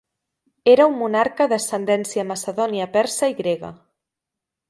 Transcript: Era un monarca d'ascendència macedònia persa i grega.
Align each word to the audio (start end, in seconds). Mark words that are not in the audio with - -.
Era 0.71 0.87
un 0.91 0.95
monarca 1.01 1.47
d'ascendència 1.51 2.25
macedònia 2.31 2.89
persa 2.97 3.31
i 3.35 3.39
grega. 3.43 3.73